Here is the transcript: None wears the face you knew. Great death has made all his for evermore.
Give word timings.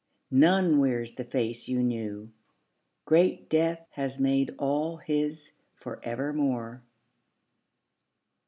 None 0.31 0.79
wears 0.79 1.11
the 1.11 1.23
face 1.23 1.67
you 1.67 1.83
knew. 1.83 2.31
Great 3.05 3.51
death 3.51 3.85
has 3.91 4.17
made 4.19 4.55
all 4.57 4.97
his 4.97 5.51
for 5.75 6.03
evermore. 6.03 6.81